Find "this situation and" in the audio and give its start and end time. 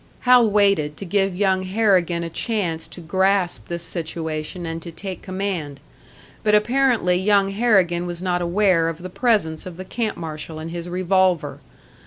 3.67-4.81